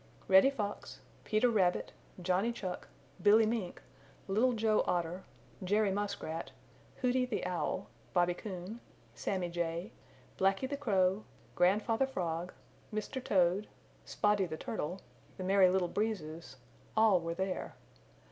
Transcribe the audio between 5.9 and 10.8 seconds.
Muskrat, Hooty the Owl, Bobby Coon, Sammy Jay, Blacky the